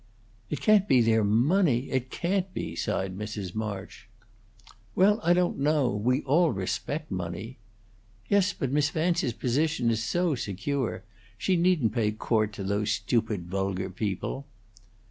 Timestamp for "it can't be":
0.49-0.99, 1.91-2.75